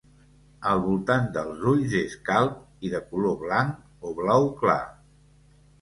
El 0.69 0.79
voltant 0.85 1.27
dels 1.35 1.61
ulls 1.73 1.93
és 2.01 2.17
calb 2.31 2.89
i 2.89 2.93
de 2.97 3.05
color 3.13 3.39
blanc 3.45 4.09
o 4.11 4.19
blau 4.23 4.53
clar. 4.65 4.85